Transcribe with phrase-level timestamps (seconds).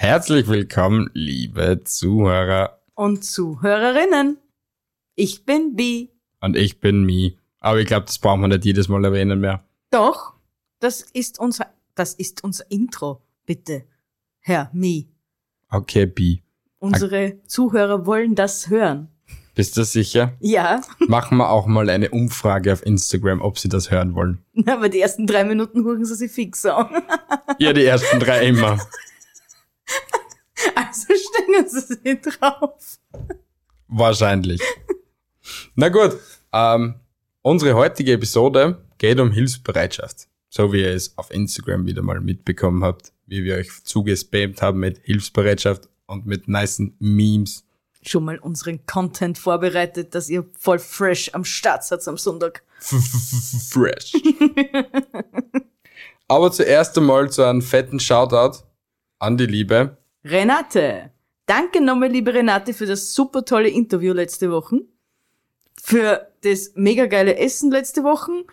[0.00, 2.78] Herzlich willkommen, liebe Zuhörer.
[2.94, 4.38] Und Zuhörerinnen.
[5.16, 6.12] Ich bin Bi.
[6.40, 7.36] Und ich bin Mi.
[7.58, 9.64] Aber ich glaube, das brauchen wir nicht jedes Mal erwähnen mehr.
[9.90, 10.34] Doch,
[10.78, 11.66] das ist unser,
[11.96, 13.86] das ist unser Intro, bitte.
[14.38, 15.08] Herr Mi.
[15.68, 16.44] Okay, Bi.
[16.78, 19.08] Unsere Zuhörer wollen das hören.
[19.56, 20.34] Bist du sicher?
[20.38, 24.44] Ja, Machen wir auch mal eine Umfrage auf Instagram, ob sie das hören wollen.
[24.64, 27.02] aber die ersten drei Minuten huren sie sich fix an.
[27.58, 28.78] Ja, die ersten drei immer.
[30.78, 33.00] Also stellen sie sich drauf.
[33.88, 34.60] Wahrscheinlich.
[35.74, 36.16] Na gut,
[36.52, 36.94] ähm,
[37.42, 40.28] unsere heutige Episode geht um Hilfsbereitschaft.
[40.50, 44.78] So wie ihr es auf Instagram wieder mal mitbekommen habt, wie wir euch zugespammt haben
[44.78, 47.64] mit Hilfsbereitschaft und mit nicen Memes.
[48.02, 52.62] Schon mal unseren Content vorbereitet, dass ihr voll fresh am Start seid am Sonntag.
[52.78, 54.12] Fresh.
[56.28, 58.58] Aber zuerst einmal zu einem fetten Shoutout
[59.18, 59.98] an die Liebe.
[60.30, 61.10] Renate.
[61.46, 64.82] Danke nochmal, liebe Renate, für das super tolle Interview letzte Woche.
[65.80, 68.44] Für das mega geile Essen letzte Woche.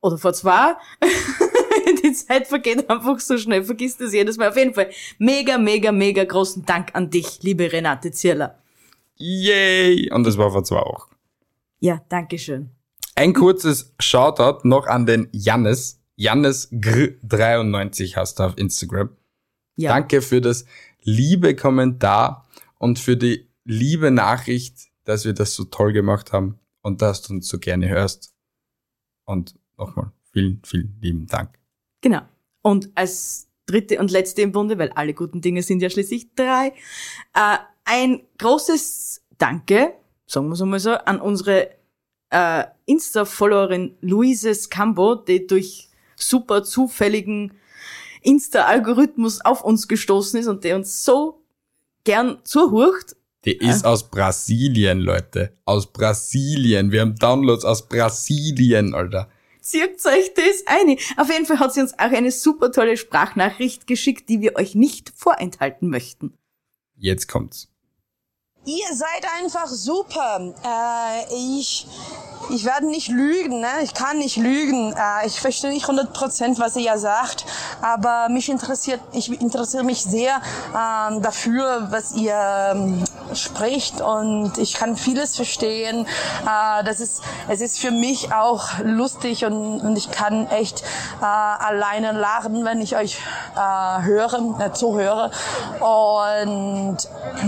[0.00, 0.74] Oder vor zwei.
[2.02, 4.50] Die Zeit vergeht einfach so schnell, vergisst das jedes Mal.
[4.50, 8.58] Auf jeden Fall mega, mega, mega großen Dank an dich, liebe Renate Zierler.
[9.16, 10.10] Yay!
[10.12, 11.14] Und das war vor zwei Wochen.
[11.80, 12.70] Ja, danke schön.
[13.14, 16.00] Ein kurzes Shoutout noch an den Jannis.
[16.16, 19.10] Jannis Gr93 hast du auf Instagram.
[19.76, 19.92] Ja.
[19.92, 20.64] Danke für das
[21.02, 27.02] liebe Kommentar und für die liebe Nachricht, dass wir das so toll gemacht haben und
[27.02, 28.34] dass du uns so gerne hörst.
[29.24, 31.58] Und nochmal vielen, vielen lieben Dank.
[32.00, 32.22] Genau.
[32.62, 36.68] Und als dritte und letzte im Bunde, weil alle guten Dinge sind ja schließlich drei,
[37.34, 39.94] äh, ein großes Danke,
[40.26, 41.70] sagen wir es einmal so, an unsere
[42.30, 47.52] äh, Insta-Followerin Luise Scambo, die durch super zufälligen
[48.24, 51.44] Insta-Algorithmus auf uns gestoßen ist und der uns so
[52.04, 53.16] gern zuhurcht.
[53.44, 55.52] Die ist aus Brasilien, Leute.
[55.66, 56.90] Aus Brasilien.
[56.90, 59.28] Wir haben Downloads aus Brasilien, Alter.
[59.60, 60.98] Zieht euch das ein.
[61.16, 64.74] Auf jeden Fall hat sie uns auch eine super tolle Sprachnachricht geschickt, die wir euch
[64.74, 66.34] nicht vorenthalten möchten.
[66.96, 67.73] Jetzt kommt's.
[68.66, 70.40] Ihr seid einfach super.
[70.64, 71.86] Äh, ich,
[72.48, 73.68] ich werde nicht lügen, ne?
[73.82, 74.94] ich kann nicht lügen.
[74.94, 77.44] Äh, ich verstehe nicht 100%, was ihr ja sagt,
[77.82, 83.04] aber mich interessiert, ich interessiere mich sehr ähm, dafür, was ihr ähm,
[83.34, 86.06] spricht und ich kann vieles verstehen.
[86.06, 90.82] Äh, das ist, es ist für mich auch lustig und, und ich kann echt
[91.20, 93.18] äh, alleine lachen, wenn ich euch
[93.56, 95.30] äh, höre, äh, zuhöre.
[95.80, 96.96] Und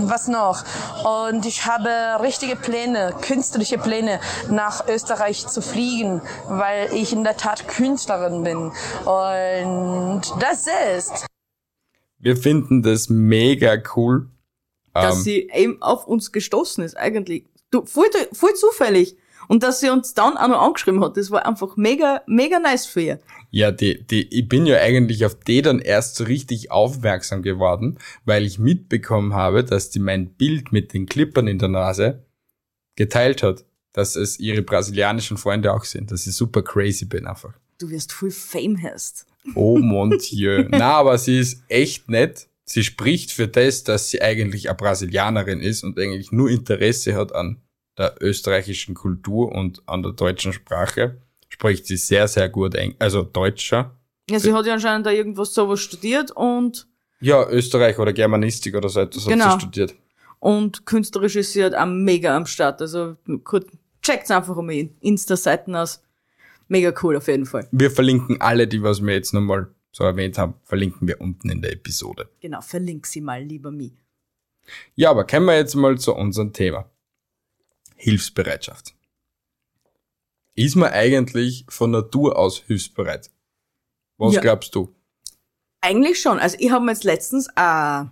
[0.07, 0.63] was noch?
[1.07, 1.89] Und ich habe
[2.21, 4.19] richtige Pläne, künstliche Pläne,
[4.51, 8.73] nach Österreich zu fliegen, weil ich in der Tat Künstlerin bin.
[9.05, 10.67] Und das
[10.97, 11.27] ist.
[12.19, 14.31] Wir finden das mega cool.
[14.95, 17.47] dass Ähm, sie eben auf uns gestoßen ist, eigentlich.
[17.71, 19.17] Du, voll, voll zufällig.
[19.49, 22.87] Und dass sie uns dann auch noch angeschrieben hat, das war einfach mega, mega nice
[22.87, 23.21] für ihr.
[23.51, 27.99] Ja, die, die, ich bin ja eigentlich auf die dann erst so richtig aufmerksam geworden,
[28.25, 32.27] weil ich mitbekommen habe, dass die mein Bild mit den Klippern in der Nase
[32.97, 37.55] geteilt hat, dass es ihre brasilianischen Freunde auch sind, dass ich super crazy bin einfach.
[37.79, 39.27] Du wirst voll Fame hast.
[39.55, 40.67] Oh mon Dieu.
[40.69, 42.49] Na, aber sie ist echt nett.
[42.65, 47.33] Sie spricht für das, dass sie eigentlich eine Brasilianerin ist und eigentlich nur Interesse hat
[47.33, 47.63] an
[47.99, 51.21] der österreichischen Kultur und an der deutschen Sprache.
[51.49, 53.97] Spricht sie sehr, sehr gut Englisch, also Deutscher.
[54.29, 56.89] Ja, sie hat ja anscheinend da irgendwas sowas studiert und,
[57.21, 59.45] Ja, Österreich oder Germanistik oder so etwas Genau.
[59.47, 59.95] hat sie studiert.
[60.41, 62.81] und künstlerisch ist sie halt auch mega am Start.
[62.83, 63.17] Also,
[64.03, 66.03] checkt's einfach in Insta-Seiten aus.
[66.69, 67.69] Mega cool auf jeden Fall.
[67.71, 71.63] Wir verlinken alle, die was wir jetzt nochmal so erwähnt haben, verlinken wir unten in
[71.63, 72.29] der Episode.
[72.41, 73.97] Genau, verlink sie mal, lieber Mi.
[74.97, 76.91] Ja, aber kommen wir jetzt mal zu unserem Thema.
[77.97, 78.95] Hilfsbereitschaft.
[80.55, 83.31] Ist man eigentlich von Natur aus hilfsbereit?
[84.17, 84.41] Was Ja.
[84.41, 84.95] glaubst du?
[85.81, 86.39] Eigentlich schon.
[86.39, 88.05] Also ich habe mir jetzt letztens äh,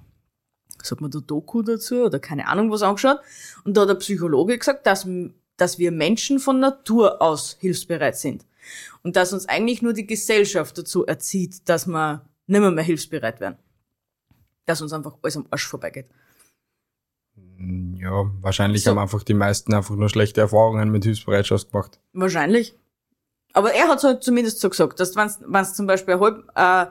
[0.82, 3.18] sagt man da Doku dazu oder keine Ahnung was angeschaut
[3.64, 5.06] und da hat der Psychologe gesagt, dass,
[5.56, 8.44] dass wir Menschen von Natur aus hilfsbereit sind
[9.02, 13.58] und dass uns eigentlich nur die Gesellschaft dazu erzieht, dass wir nimmer mehr hilfsbereit werden.
[14.66, 16.06] Dass uns einfach alles am Arsch vorbeigeht.
[18.00, 18.90] Ja, wahrscheinlich So.
[18.90, 21.98] haben einfach die meisten einfach nur schlechte Erfahrungen mit Hilfsbereitschaft gemacht.
[22.12, 22.74] Wahrscheinlich.
[23.52, 25.28] Aber er hat halt zumindest so gesagt, dass wenn
[25.60, 26.86] es zum Beispiel ein halb, äh,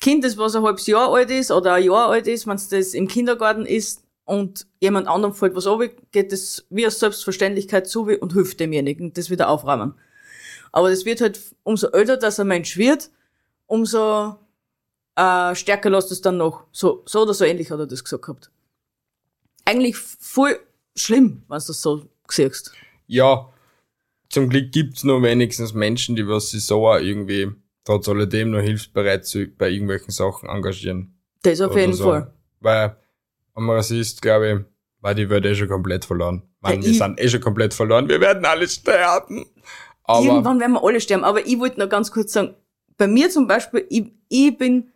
[0.00, 2.68] Kind ist, was ein halbes Jahr alt ist oder ein Jahr alt ist, wenn es
[2.68, 5.80] das im Kindergarten ist und jemand anderem fällt was ab,
[6.12, 9.94] geht das wie aus Selbstverständlichkeit zu und hilft demjenigen, das wieder aufräumen.
[10.72, 13.10] Aber das wird halt, umso älter das ein Mensch wird,
[13.66, 14.36] umso
[15.16, 16.64] äh, stärker lässt es dann noch.
[16.72, 18.50] So, so oder so ähnlich hat er das gesagt gehabt.
[19.66, 20.58] Eigentlich voll
[20.96, 22.72] schlimm, wenn du das so siehst.
[23.06, 23.52] Ja,
[24.30, 27.52] zum Glück gibt's nur wenigstens Menschen, die was sich so auch irgendwie
[27.84, 31.14] trotz alledem noch hilfsbereit zu, bei irgendwelchen Sachen engagieren.
[31.42, 32.04] Das auf oder jeden so.
[32.04, 32.32] Fall.
[32.60, 32.96] Weil
[33.54, 34.64] am Rassist, glaube ich,
[35.02, 36.42] war die Welt eh schon komplett verloren.
[36.60, 38.08] Man, wir sind eh schon komplett verloren.
[38.08, 39.46] Wir werden alle sterben.
[40.02, 41.24] Aber Irgendwann werden wir alle sterben.
[41.24, 42.54] Aber ich wollte noch ganz kurz sagen,
[42.96, 44.90] bei mir zum Beispiel, ich, ich bin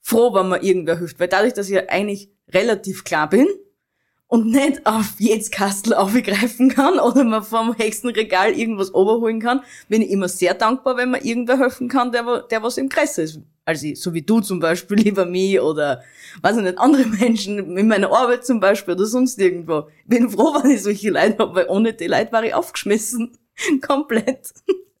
[0.00, 1.20] froh, wenn mir irgendwer hilft.
[1.20, 3.46] Weil dadurch, dass ich ja eigentlich relativ klar bin
[4.28, 10.02] und nicht auf jedes Kastel aufgreifen kann oder mir vom Hexenregal irgendwas oberholen kann, bin
[10.02, 13.40] ich immer sehr dankbar, wenn mir irgendwer helfen kann, der, der was im Kreis ist.
[13.64, 16.02] Also ich, so wie du zum Beispiel, lieber mich oder,
[16.42, 19.88] weiß ich nicht, andere Menschen in meiner Arbeit zum Beispiel oder sonst irgendwo.
[20.06, 23.36] Bin froh, wenn ich solche Leute habe, weil ohne die Leute war ich aufgeschmissen.
[23.86, 24.52] Komplett.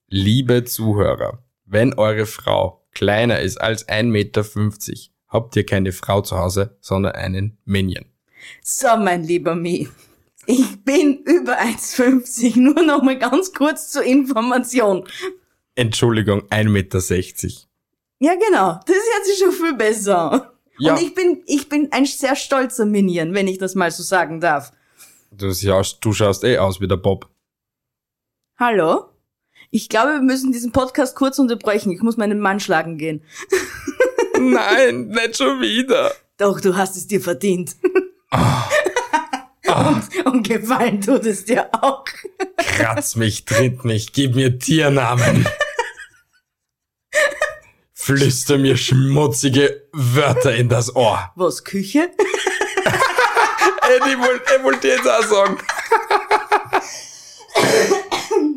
[0.08, 4.44] liebe Zuhörer, wenn eure Frau kleiner ist als 1,50 Meter,
[5.28, 8.06] habt ihr keine Frau zu Hause, sondern einen Minion.
[8.62, 9.88] So, mein lieber Mi.
[10.46, 12.58] Ich bin über 1,50.
[12.58, 15.06] Nur noch mal ganz kurz zur Information.
[15.74, 16.98] Entschuldigung, 1,60 Meter.
[18.18, 18.80] Ja, genau.
[18.86, 20.42] Das hört sich schon viel besser an.
[20.78, 20.92] Ja.
[20.92, 24.40] Und ich bin, ich bin ein sehr stolzer Minion, wenn ich das mal so sagen
[24.40, 24.72] darf.
[25.30, 27.28] Du, schaust, du schaust eh aus wie der Bob.
[28.58, 29.06] Hallo?
[29.70, 31.92] Ich glaube, wir müssen diesen Podcast kurz unterbrechen.
[31.92, 33.22] Ich muss meinen Mann schlagen gehen.
[34.40, 36.12] Nein, nicht schon wieder.
[36.38, 37.76] Doch, du hast es dir verdient.
[39.66, 42.04] und, und gefallen tut es dir auch.
[42.56, 45.46] Kratz mich, tritt mich, gib mir Tiernamen.
[47.92, 51.32] Flüster mir schmutzige Wörter in das Ohr.
[51.34, 52.10] Was, Küche?
[53.88, 55.58] Ich wollte wollt jetzt auch sagen.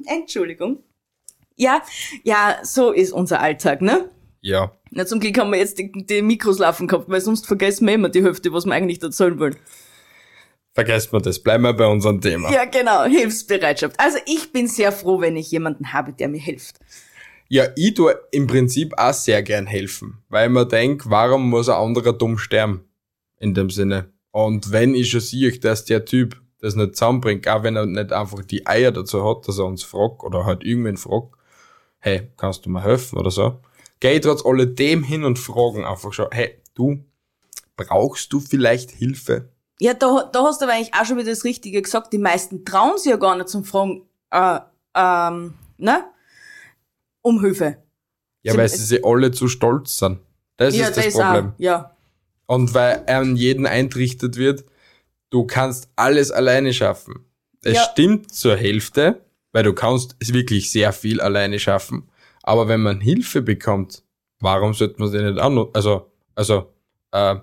[0.06, 0.83] Entschuldigung.
[1.56, 1.81] Ja,
[2.24, 4.10] ja, so ist unser Alltag, ne?
[4.42, 7.86] Ja, Na, zum Glück haben wir jetzt die, die Mikros laufen gehabt, weil sonst vergessen
[7.88, 9.56] wir immer die Hälfte, was wir eigentlich erzählen wollen.
[10.74, 11.39] vergesst mal das.
[11.39, 12.51] Bleiben wir bei unserem Thema.
[12.51, 14.00] Ja, genau, Hilfsbereitschaft.
[14.00, 16.80] Also ich bin sehr froh, wenn ich jemanden habe, der mir hilft.
[17.50, 21.68] Ja, ich tue im Prinzip auch sehr gern helfen, weil ich mir denk, warum muss
[21.68, 22.86] ein anderer dumm sterben?
[23.39, 24.12] In dem Sinne.
[24.31, 28.12] Und wenn ich schon sehe, dass der Typ das nicht zusammenbringt, auch wenn er nicht
[28.12, 31.33] einfach die Eier dazu hat, dass er uns fragt oder halt irgendwen fragt,
[32.00, 33.59] hey, kannst du mir helfen oder so,
[34.00, 37.04] geh ich trotz alledem hin und fragen einfach schon, hey, du,
[37.75, 39.50] brauchst du vielleicht Hilfe?
[39.81, 42.12] Ja, da, da hast du aber eigentlich auch schon wieder das Richtige gesagt.
[42.12, 44.60] Die meisten trauen sich ja gar nicht zum Fragen, äh,
[44.96, 46.04] ähm, ne?
[47.22, 47.78] Um Hilfe.
[48.44, 50.19] Ja, Sie- weil sie sich alle zu stolz sind.
[50.57, 51.48] Das ja, ist das, das Problem.
[51.50, 51.60] auch.
[51.60, 51.96] Ja.
[52.46, 54.66] Und weil an jeden eintrichtet wird,
[55.30, 57.25] du kannst alles alleine schaffen.
[57.62, 57.84] Es Ja.
[57.92, 62.10] stimmt zur Hälfte, weil du kannst es wirklich sehr viel alleine schaffen.
[62.50, 64.01] Aber wenn man Hilfe bekommt,
[64.40, 65.69] warum sollte man sie nicht annutzen?
[65.75, 66.74] Also, also,
[67.12, 67.36] äh,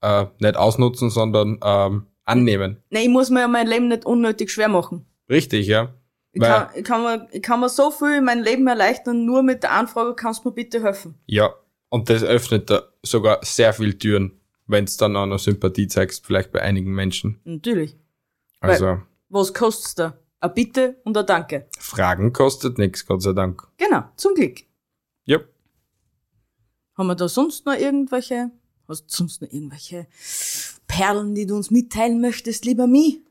[0.00, 2.82] äh, nicht ausnutzen, sondern ähm, annehmen.
[2.90, 5.06] Nee, ich muss mir ja mein Leben nicht unnötig schwer machen.
[5.28, 5.94] Richtig, ja.
[6.32, 9.24] Ich Weil- kann, ich, kann mir, ich kann mir so viel in mein Leben erleichtern,
[9.24, 11.14] nur mit der Anfrage, kannst du mir bitte helfen?
[11.26, 11.54] Ja.
[11.88, 16.26] Und das öffnet da sogar sehr viel Türen, wenn es dann auch noch Sympathie zeigst,
[16.26, 17.38] vielleicht bei einigen Menschen.
[17.44, 17.96] Natürlich.
[18.58, 20.16] Also, Was kostet's da?
[20.40, 21.68] Ein Bitte und ein Danke.
[21.78, 23.66] Fragen kostet nichts, Gott sei Dank.
[23.76, 24.60] Genau, zum Glück.
[25.26, 25.38] Ja.
[26.96, 28.50] Haben wir da sonst noch irgendwelche,
[28.88, 30.06] hast du sonst noch irgendwelche
[30.86, 33.22] Perlen, die du uns mitteilen möchtest, lieber Mi?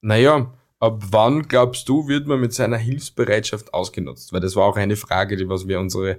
[0.00, 4.32] Naja, ab wann glaubst du, wird man mit seiner Hilfsbereitschaft ausgenutzt?
[4.32, 6.18] Weil das war auch eine Frage, die was wir unsere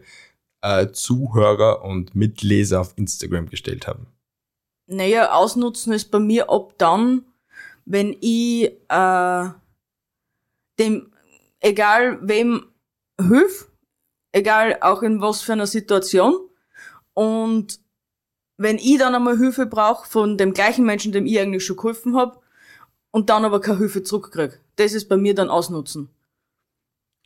[0.62, 4.08] äh, Zuhörer und Mitleser auf Instagram gestellt haben.
[4.86, 7.26] Naja, ausnutzen ist bei mir ab dann,
[7.86, 9.50] wenn ich äh,
[10.80, 11.12] dem,
[11.60, 12.66] egal wem,
[13.20, 13.70] hilf,
[14.32, 16.38] egal auch in was für einer Situation,
[17.14, 17.80] und
[18.58, 22.16] wenn ich dann einmal Hilfe brauche von dem gleichen Menschen, dem ich eigentlich schon geholfen
[22.16, 22.42] hab,
[23.12, 26.10] und dann aber keine Hilfe zurückkrieg, das ist bei mir dann ausnutzen.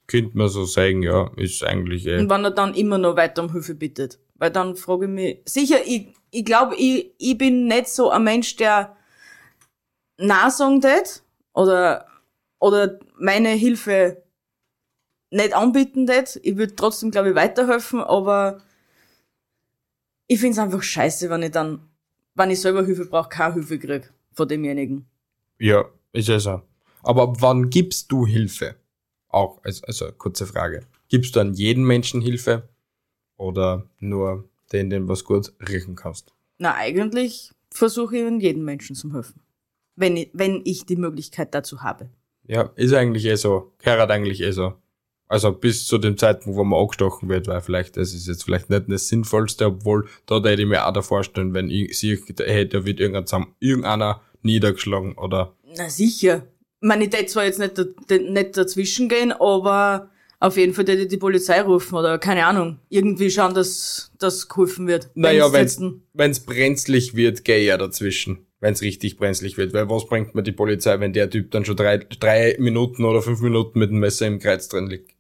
[0.08, 2.20] Könnte man so sagen, ja, ist eigentlich eh.
[2.20, 4.20] Und wenn er dann immer noch weiter um Hilfe bittet.
[4.36, 8.24] Weil dann frage ich mich, sicher, ich, ich glaube, ich, ich bin nicht so ein
[8.24, 8.96] Mensch, der
[10.18, 12.06] na sagen tät oder,
[12.64, 14.24] oder meine Hilfe
[15.32, 16.40] nicht anbieten tät.
[16.44, 18.62] Ich würde trotzdem, glaube ich, weiterhelfen, aber
[20.28, 21.90] Ich find's einfach scheiße, wenn ich dann,
[22.36, 25.06] wenn ich selber Hilfe brauche, keine Hilfe krieg von demjenigen.
[25.60, 26.62] Ja, ist ja so.
[27.04, 28.76] Aber ab wann gibst du Hilfe?
[29.28, 30.86] Auch, also, also kurze Frage.
[31.10, 32.70] Gibst du an jeden Menschen Hilfe?
[33.36, 36.34] Oder nur den, den was gut riechen kannst?
[36.58, 39.42] Na, eigentlich versuche ich jedem Menschen zu helfen.
[39.96, 42.10] Wenn ich, wenn ich die Möglichkeit dazu habe.
[42.48, 43.74] Ja, ist eigentlich eh so.
[43.84, 44.74] Gehört eigentlich eh so.
[45.28, 48.70] Also bis zu dem Zeitpunkt, wo man angestochen wird, weil vielleicht, das ist jetzt vielleicht
[48.70, 52.68] nicht das Sinnvollste, obwohl da hätte ich mir auch da vorstellen, wenn ich sehe, hey,
[52.68, 55.54] da wird irgendeiner niedergeschlagen oder.
[55.78, 56.44] Na sicher.
[56.82, 57.78] Ich meine, ich tät zwar jetzt nicht,
[58.30, 60.10] nicht dazwischen gehen, aber
[60.40, 62.78] auf jeden Fall hätte ich die Polizei rufen oder keine Ahnung.
[62.90, 65.10] Irgendwie schauen, dass das geholfen wird.
[65.16, 68.46] Naja, ein- wenn's brenzlig wird, geh ich ja dazwischen.
[68.64, 69.74] Wenn's richtig brenzlig wird.
[69.74, 73.22] Weil was bringt mir die Polizei, wenn der Typ dann schon drei, drei Minuten oder
[73.22, 75.12] fünf Minuten mit dem Messer im Kreuz drin liegt?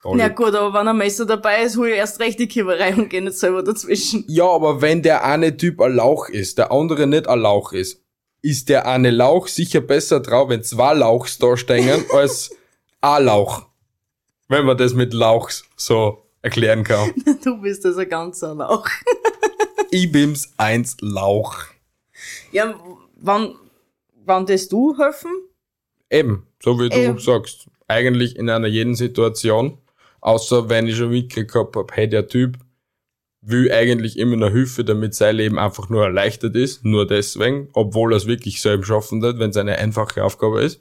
[0.00, 2.94] Gar Ja gut, aber wenn ein Messer dabei ist, hol ich erst recht die Kiewerei
[2.94, 4.24] und geh nicht selber dazwischen.
[4.28, 8.00] Ja, aber wenn der eine Typ ein Lauch ist, der andere nicht ein Lauch ist,
[8.42, 12.54] ist der eine Lauch sicher besser drauf, wenn zwei Lauchs da stehen, als
[13.00, 13.66] ein Lauch.
[14.46, 17.12] Wenn man das mit Lauchs so erklären kann.
[17.44, 18.88] Du bist also ein Lauch.
[19.90, 21.56] Ich bin's eins Lauch.
[22.52, 22.74] Ja,
[23.16, 23.54] wann,
[24.24, 25.30] wann das du helfen?
[26.10, 27.18] Eben, so wie du Ähm.
[27.18, 27.68] sagst.
[27.86, 29.78] Eigentlich in einer jeden Situation.
[30.20, 32.58] Außer wenn ich schon mitgekriegt hab, hab, hey, der Typ
[33.40, 36.84] will eigentlich immer noch Hilfe, damit sein Leben einfach nur erleichtert ist.
[36.84, 40.80] Nur deswegen, obwohl er es wirklich selber schaffen wird, wenn es eine einfache Aufgabe ist.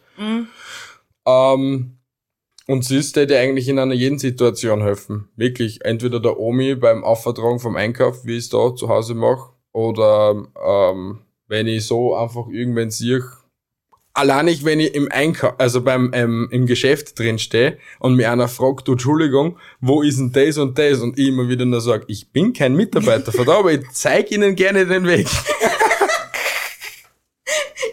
[1.26, 1.98] Ähm,
[2.68, 5.30] und sie ist dir eigentlich in einer jeden Situation helfen.
[5.36, 9.52] Wirklich, entweder der Omi beim Aufvertragen vom Einkauf, wie ich es da zu Hause mache,
[9.72, 13.24] oder ähm, wenn ich so einfach irgendwann sehe,
[14.18, 18.32] allein nicht, wenn ich im Einkauf, also beim ähm, im Geschäft drin stehe und mir
[18.32, 21.00] einer fragt, du Entschuldigung, wo ist denn das und das?
[21.00, 24.32] Und ich immer wieder nur sage, ich bin kein Mitarbeiter von da, aber ich zeig
[24.32, 25.28] ihnen gerne den Weg.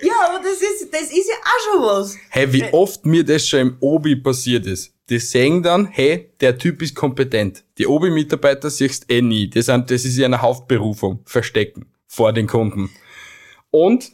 [0.03, 2.17] Ja, aber das ist, das ist ja auch schon was.
[2.29, 4.93] Hey, wie oft mir das schon im Obi passiert ist.
[5.09, 7.65] Die sehen dann, hey, der Typ ist kompetent.
[7.79, 9.49] Die Obi-Mitarbeiter siehst eh nie.
[9.49, 11.21] Das, sind, das ist ja eine Hauptberufung.
[11.25, 11.87] Verstecken.
[12.07, 12.91] Vor den Kunden.
[13.75, 14.13] Und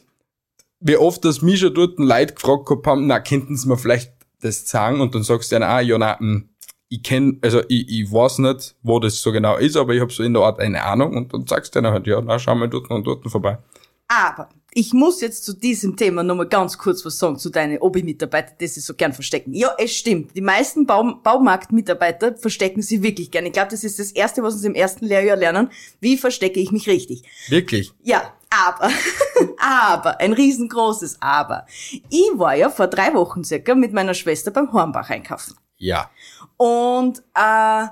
[0.79, 4.11] wie oft das mich schon dort Leute gefragt gehabt haben, na, könnten sie mir vielleicht
[4.41, 5.01] das sagen?
[5.01, 6.49] Und dann sagst du ihnen, ah, ja, na, hm,
[6.89, 10.11] ich kenn, also ich, ich weiß nicht, wo das so genau ist, aber ich habe
[10.11, 12.55] so in der Art eine Ahnung und dann sagst du ihnen halt, ja, na, schau
[12.55, 13.59] mal dort und dort vorbei.
[14.07, 18.55] Aber ich muss jetzt zu diesem Thema nochmal ganz kurz was sagen zu deinen Obi-Mitarbeitern,
[18.59, 19.53] die sie so gern verstecken.
[19.53, 20.35] Ja, es stimmt.
[20.35, 23.45] Die meisten Baum Baumarkt-Mitarbeiter verstecken sie wirklich gern.
[23.45, 25.69] Ich glaube, das ist das Erste, was sie im ersten Lehrjahr lernen.
[25.99, 27.23] Wie verstecke ich mich richtig?
[27.49, 27.91] Wirklich.
[28.01, 28.89] Ja, aber,
[29.57, 31.65] aber, ein riesengroßes Aber.
[32.09, 35.55] Ich war ja vor drei Wochen circa mit meiner Schwester beim Hornbach einkaufen.
[35.77, 36.09] Ja.
[36.55, 37.87] Und äh,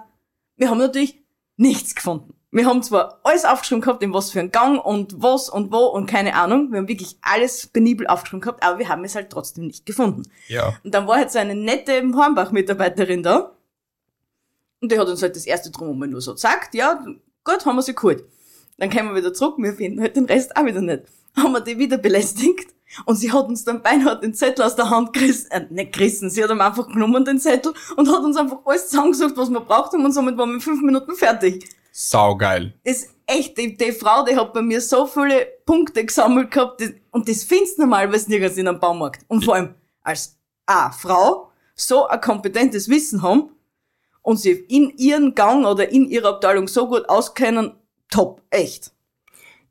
[0.55, 1.21] wir haben natürlich
[1.57, 2.33] nichts gefunden.
[2.51, 5.85] Wir haben zwar alles aufgeschrieben gehabt, in was für einen Gang und was und wo
[5.85, 6.71] und keine Ahnung.
[6.71, 10.23] Wir haben wirklich alles penibel aufgeschrieben gehabt, aber wir haben es halt trotzdem nicht gefunden.
[10.47, 10.75] Ja.
[10.83, 13.51] Und dann war halt so eine nette Hornbach-Mitarbeiterin da.
[14.81, 17.05] Und die hat uns halt das erste drum einmal nur so gesagt, ja,
[17.43, 18.23] gut, haben wir sie geholt.
[18.77, 21.03] Dann kommen wir wieder zurück, wir finden halt den Rest auch wieder nicht.
[21.35, 22.73] Haben wir die wieder belästigt
[23.05, 26.29] und sie hat uns dann beinahe den Zettel aus der Hand gerissen, äh, nicht gerissen,
[26.29, 29.59] sie hat ihm einfach genommen, den Zettel, und hat uns einfach alles zusammengesucht, was wir
[29.59, 31.69] braucht haben und somit waren wir in fünf Minuten fertig.
[32.01, 32.73] Saugeil.
[32.85, 36.79] Das ist echt, die, die Frau, die hat bei mir so viele Punkte gesammelt gehabt,
[36.79, 39.25] das, und das findest du normalerweise nirgends in einem Baumarkt.
[39.27, 43.49] Und vor allem als A, Frau, so ein kompetentes Wissen haben
[44.21, 47.73] und sie in ihren Gang oder in ihrer Abteilung so gut auskennen,
[48.09, 48.93] top, echt.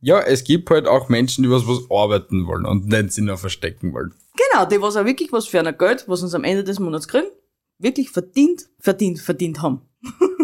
[0.03, 3.39] Ja, es gibt halt auch Menschen, die was, was arbeiten wollen und nicht sie nur
[3.39, 4.13] verstecken wollen.
[4.53, 7.09] Genau, die was auch wirklich was für ein Geld, was uns am Ende des Monats
[7.09, 7.29] kriegen,
[7.79, 9.81] wirklich verdient, verdient, verdient haben.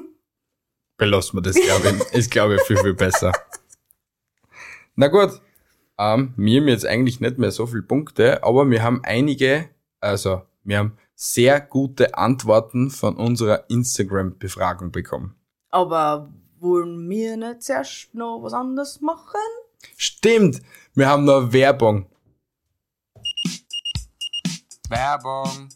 [0.97, 2.15] Belassen wir das, glaube ich.
[2.15, 3.33] Ist, glaube ich, viel, viel besser.
[4.95, 5.41] Na gut.
[5.99, 9.71] Ähm, wir haben jetzt eigentlich nicht mehr so viele Punkte, aber wir haben einige,
[10.01, 15.37] also wir haben sehr gute Antworten von unserer Instagram-Befragung bekommen.
[15.71, 19.41] Aber wollen wir nicht zuerst noch was anderes machen?
[19.97, 20.63] Stimmt,
[20.95, 22.07] wir haben noch Werbung.
[24.89, 25.69] Werbung.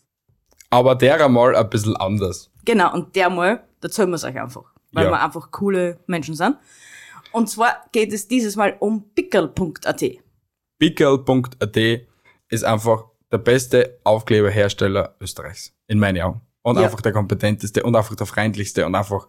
[0.70, 2.50] Aber der einmal ein bisschen anders.
[2.64, 4.74] Genau, und der mal, da zahlen wir es euch einfach.
[4.92, 5.10] Weil Ja.
[5.12, 6.56] wir einfach coole Menschen sind.
[7.32, 10.02] Und zwar geht es dieses Mal um pickel.at.
[10.78, 11.76] Pickel.at
[12.50, 15.72] ist einfach der beste Aufkleberhersteller Österreichs.
[15.86, 16.40] In meinen Augen.
[16.62, 16.84] Und Ja.
[16.84, 19.26] einfach der kompetenteste und einfach der freundlichste und einfach,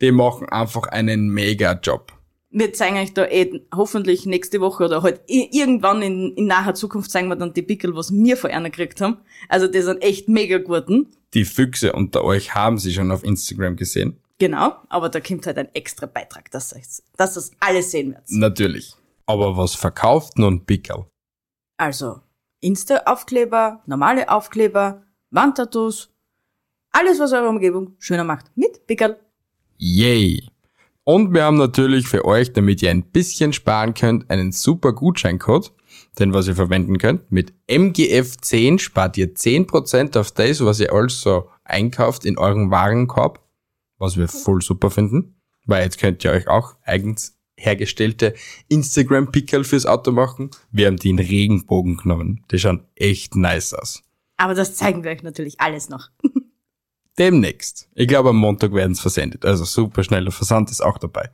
[0.00, 2.12] die machen einfach einen mega Job.
[2.54, 7.10] Wir zeigen euch da eh hoffentlich nächste Woche oder halt irgendwann in, in naher Zukunft
[7.10, 9.18] zeigen wir dann die Pickel, was wir von einer gekriegt haben.
[9.48, 11.08] Also die sind echt mega guten.
[11.32, 14.18] Die Füchse unter euch haben sie schon auf Instagram gesehen.
[14.42, 16.74] Genau, aber da kommt halt ein extra Beitrag, dass,
[17.16, 18.24] dass das alles sehen wird.
[18.26, 18.92] Natürlich.
[19.24, 21.06] Aber was verkauft nun Pickel?
[21.76, 22.22] Also
[22.58, 26.12] Insta-Aufkleber, normale Aufkleber, Wandtattoos,
[26.90, 28.46] alles, was eure Umgebung schöner macht.
[28.56, 29.20] Mit Pickel.
[29.78, 30.48] Yay!
[31.04, 35.72] Und wir haben natürlich für euch, damit ihr ein bisschen sparen könnt, einen super Gutscheincode,
[36.18, 37.30] den was ihr verwenden könnt.
[37.30, 43.41] Mit MGF10 spart ihr 10% auf das, was ihr also einkauft in eurem Warenkorb,
[44.02, 48.34] was wir voll super finden, weil jetzt könnt ihr euch auch eigens hergestellte
[48.68, 50.50] Instagram-Pickel fürs Auto machen.
[50.72, 52.44] Wir haben die in Regenbogen genommen.
[52.50, 54.02] Die schauen echt nice aus.
[54.36, 56.10] Aber das zeigen wir euch natürlich alles noch.
[57.18, 57.88] Demnächst.
[57.94, 59.44] Ich glaube, am Montag werden es versendet.
[59.44, 61.30] Also super schneller Versand ist auch dabei.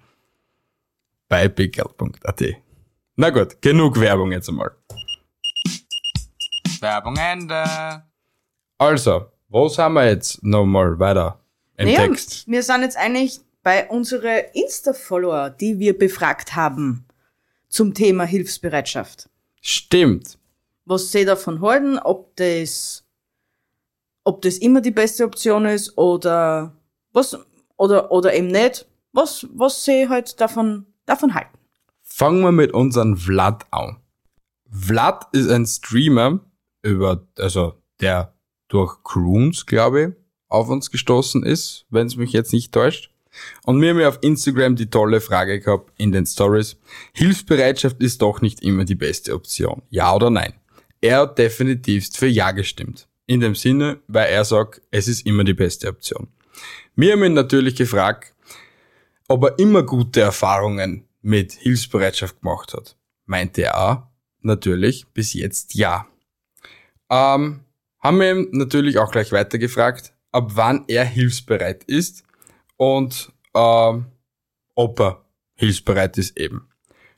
[1.29, 2.45] Bei pickel.at.
[3.17, 4.73] Na gut, genug Werbung jetzt einmal.
[6.81, 8.05] Werbung Ende.
[8.77, 11.38] Also, wo sind wir jetzt nochmal weiter
[11.79, 12.47] im Naja, Text?
[12.47, 17.07] wir sind jetzt eigentlich bei unseren Insta-Follower, die wir befragt haben
[17.69, 19.29] zum Thema Hilfsbereitschaft.
[19.61, 20.39] Stimmt.
[20.85, 23.05] Was sie davon halten, ob das,
[24.25, 26.75] ob das immer die beste Option ist oder
[27.13, 27.37] was,
[27.77, 28.87] oder, oder eben nicht.
[29.13, 31.57] Was, was sie halt davon, davon halten.
[32.03, 33.99] Fangen wir mit unserem Vlad an.
[34.71, 36.41] Vlad ist ein Streamer
[36.83, 38.35] über, also der
[38.69, 40.15] durch Croons, glaube ich,
[40.49, 43.11] auf uns gestoßen ist, wenn es mich jetzt nicht täuscht.
[43.65, 46.77] Und mir haben ja auf Instagram die tolle Frage gehabt in den Stories.
[47.13, 49.83] Hilfsbereitschaft ist doch nicht immer die beste Option.
[49.91, 50.55] Ja oder nein?
[51.01, 53.07] Er hat definitivst für Ja gestimmt.
[53.27, 56.29] In dem Sinne, weil er sagt, es ist immer die beste Option.
[56.97, 58.35] Wir haben ihn natürlich gefragt,
[59.29, 62.97] ob er immer gute Erfahrungen mit Hilfsbereitschaft gemacht hat.
[63.27, 64.03] Meinte er auch,
[64.41, 66.07] natürlich, bis jetzt ja.
[67.11, 67.61] Ähm,
[68.01, 72.25] haben wir ihm natürlich auch gleich weitergefragt, ab wann er hilfsbereit ist
[72.77, 74.07] und ähm,
[74.75, 76.69] ob er hilfsbereit ist eben.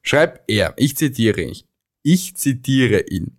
[0.03, 1.57] Schreibt er, ich zitiere ihn,
[2.03, 3.39] ich zitiere ihn.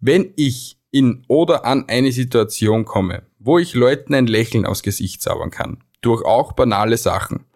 [0.00, 5.22] Wenn ich in oder an eine Situation komme, wo ich Leuten ein Lächeln aus Gesicht
[5.22, 7.46] zaubern kann, durch auch banale Sachen.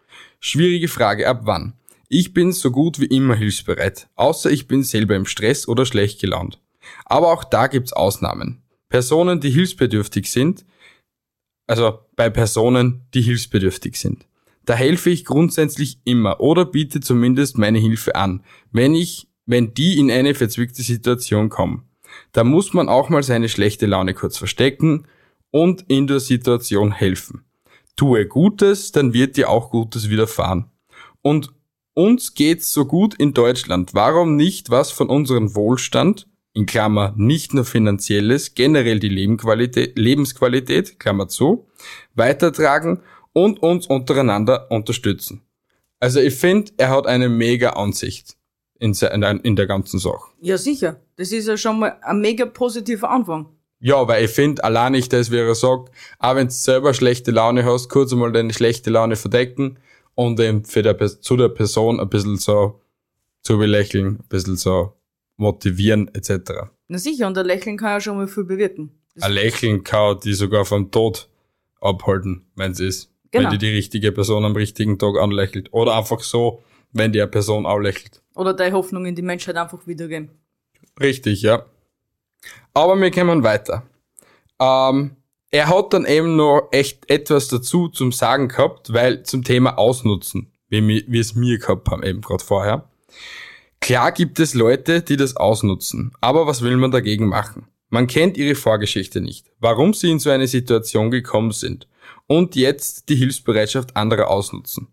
[0.40, 1.74] Schwierige Frage, ab wann?
[2.08, 6.20] Ich bin so gut wie immer hilfsbereit, außer ich bin selber im Stress oder schlecht
[6.20, 6.58] gelaunt.
[7.04, 8.62] Aber auch da gibt's Ausnahmen.
[8.88, 10.64] Personen, die hilfsbedürftig sind,
[11.68, 14.26] also bei Personen, die hilfsbedürftig sind.
[14.64, 19.98] Da helfe ich grundsätzlich immer oder biete zumindest meine Hilfe an, wenn ich, wenn die
[19.98, 21.84] in eine verzwickte Situation kommen.
[22.32, 25.06] Da muss man auch mal seine schlechte Laune kurz verstecken
[25.50, 27.44] und in der Situation helfen.
[27.96, 30.70] Tue Gutes, dann wird dir auch Gutes widerfahren.
[31.22, 31.50] Und
[31.94, 33.94] uns geht's so gut in Deutschland.
[33.94, 41.28] Warum nicht was von unserem Wohlstand, in Klammer nicht nur finanzielles, generell die Lebensqualität, Klammer
[41.28, 41.68] zu,
[42.14, 45.42] weitertragen und uns untereinander unterstützen.
[46.00, 48.36] Also ich finde, er hat eine mega Ansicht
[48.78, 50.30] in, der ganzen Sache.
[50.40, 51.00] Ja, sicher.
[51.16, 53.46] Das ist ja schon mal ein mega positiver Anfang.
[53.80, 57.30] Ja, weil ich finde, allein nicht das, wie er sagt, auch wenn du selber schlechte
[57.30, 59.78] Laune hast, kurz einmal deine schlechte Laune verdecken
[60.14, 62.80] und eben für der, zu der Person ein bisschen so
[63.42, 64.97] zu belächeln, ein bisschen so
[65.38, 66.68] motivieren etc.
[66.88, 68.90] Na sicher, und ein Lächeln kann ja schon mal viel bewirken.
[69.14, 71.28] Das- Ein Lächeln kann die sogar vom Tod
[71.80, 73.10] abhalten, wenn es ist.
[73.30, 73.44] Genau.
[73.44, 75.72] Wenn die die richtige Person am richtigen Tag anlächelt.
[75.72, 78.22] Oder einfach so, wenn die eine Person auch lächelt.
[78.34, 80.30] Oder deine Hoffnung in die Menschheit einfach wiedergeben.
[81.00, 81.64] Richtig, ja.
[82.74, 83.82] Aber wir kommen weiter.
[84.60, 85.16] Ähm,
[85.50, 90.52] er hat dann eben noch echt etwas dazu zum Sagen gehabt, weil zum Thema Ausnutzen,
[90.68, 92.88] wie, wie es mir gehabt haben, eben gerade vorher.
[93.80, 97.68] Klar gibt es Leute, die das ausnutzen, aber was will man dagegen machen?
[97.90, 101.88] Man kennt ihre Vorgeschichte nicht, warum sie in so eine Situation gekommen sind
[102.26, 104.88] und jetzt die Hilfsbereitschaft anderer ausnutzen.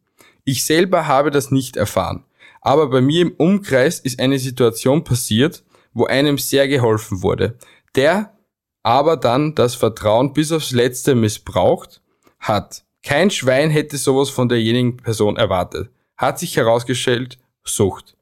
[0.45, 2.23] Ich selber habe das nicht erfahren,
[2.61, 7.57] aber bei mir im Umkreis ist eine Situation passiert, wo einem sehr geholfen wurde,
[7.95, 8.37] der
[8.83, 12.01] aber dann das Vertrauen bis aufs Letzte missbraucht
[12.39, 12.85] hat.
[13.03, 15.89] Kein Schwein hätte sowas von derjenigen Person erwartet.
[16.17, 18.14] Hat sich herausgestellt, Sucht.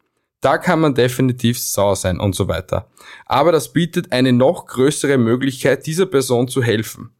[0.43, 2.89] Da kann man definitiv sauer sein und so weiter.
[3.25, 7.11] Aber das bietet eine noch größere Möglichkeit, dieser Person zu helfen.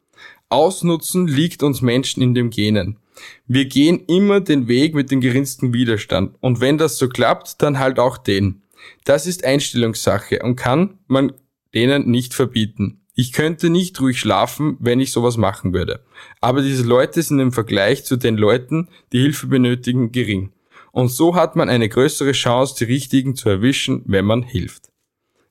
[0.49, 2.99] Ausnutzen liegt uns Menschen in dem Genen.
[3.47, 6.35] Wir gehen immer den Weg mit dem geringsten Widerstand.
[6.41, 8.61] Und wenn das so klappt, dann halt auch den.
[9.05, 11.31] Das ist Einstellungssache und kann man
[11.73, 13.03] denen nicht verbieten.
[13.15, 16.03] Ich könnte nicht ruhig schlafen, wenn ich sowas machen würde.
[16.41, 20.51] Aber diese Leute sind im Vergleich zu den Leuten, die Hilfe benötigen, gering.
[20.93, 24.89] Und so hat man eine größere Chance, die Richtigen zu erwischen, wenn man hilft.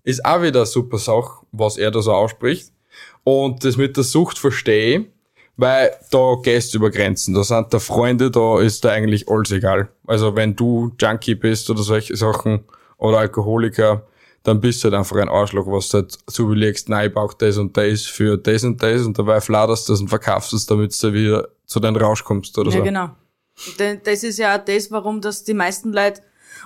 [0.04, 2.72] Ist auch wieder eine super Sache, was er da so ausspricht.
[3.24, 5.06] Und das mit der Sucht verstehe ich,
[5.56, 7.34] Weil da gehst du über Grenzen.
[7.34, 9.88] Da sind da Freunde, da ist da eigentlich alles egal.
[10.06, 12.60] Also wenn du Junkie bist oder solche Sachen
[12.96, 14.06] oder Alkoholiker,
[14.44, 17.34] dann bist du halt einfach ein Arschloch, was du halt so überlegst, nein, ich brauch
[17.34, 20.66] das und das für das und das und dabei fladerst du das und verkaufst es,
[20.66, 22.82] damit du wieder zu deinem Rausch kommst oder Ja, so.
[22.84, 23.10] genau.
[23.78, 26.22] Denn Das ist ja auch das, warum das die meisten Leute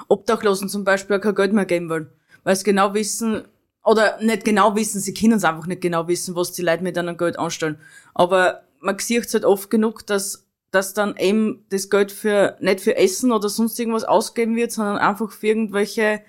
[0.08, 2.08] Obdachlosen zum Beispiel auch kein Geld mehr geben wollen.
[2.44, 3.44] Weil sie genau wissen,
[3.84, 6.98] oder nicht genau wissen, sie können es einfach nicht genau wissen, was die Leute mit
[6.98, 7.78] einem Geld anstellen.
[8.14, 12.96] Aber man sieht halt oft genug, dass, dass dann eben das Geld für, nicht für
[12.96, 16.20] Essen oder sonst irgendwas ausgegeben wird, sondern einfach für irgendwelche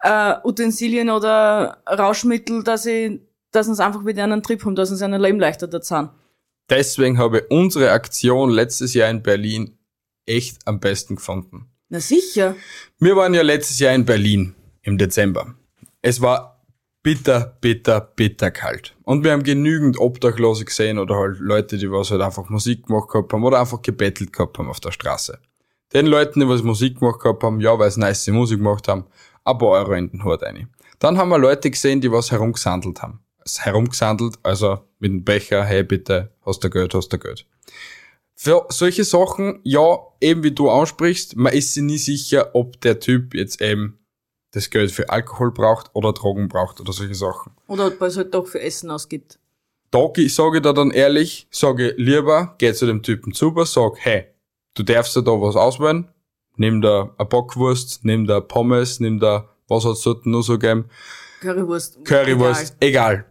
[0.00, 4.96] äh, Utensilien oder Rauschmittel, dass sie, dass es einfach wieder einen Trip haben, dass sie
[4.96, 6.08] sein Leben leichter dazu
[6.70, 9.76] Deswegen habe ich unsere Aktion letztes Jahr in Berlin
[10.24, 11.66] echt am besten gefunden.
[11.88, 12.54] Na sicher.
[13.00, 15.54] Wir waren ja letztes Jahr in Berlin im Dezember.
[16.00, 16.64] Es war
[17.02, 18.94] bitter, bitter, bitter kalt.
[19.02, 23.08] Und wir haben genügend Obdachlose gesehen oder halt Leute, die was halt einfach Musik gemacht
[23.08, 25.40] gehabt haben oder einfach gebettelt gehabt haben auf der Straße.
[25.92, 29.06] Den Leuten, die was Musik gemacht gehabt haben, ja, weil sie nice Musik gemacht haben,
[29.44, 30.68] ein paar Euro in den Hut rein.
[31.00, 33.20] Dann haben wir Leute gesehen, die was herumgesandelt haben.
[33.58, 37.46] Herumgesandelt, also mit dem Becher, hey bitte, hast du Geld, hast du Geld.
[38.34, 42.98] Für solche Sachen, ja, eben wie du ansprichst, man ist sich nie sicher, ob der
[43.00, 43.98] Typ jetzt eben
[44.52, 47.52] das Geld für Alkohol braucht oder Drogen braucht oder solche Sachen.
[47.68, 49.38] Oder ob es halt doch für Essen ausgibt.
[49.90, 53.92] Da ge- sage ich da dann ehrlich, sage lieber, geh zu dem Typen zu, sag,
[53.98, 54.26] hey,
[54.74, 56.08] du darfst dir da was auswählen,
[56.56, 60.86] nimm da eine Bockwurst, nimm da Pommes, nimm da, was hat's dort noch so gegeben,
[61.40, 62.04] Currywurst.
[62.04, 63.24] Currywurst, egal.